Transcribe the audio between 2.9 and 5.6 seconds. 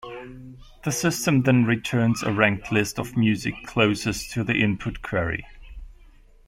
of music closest to the input query.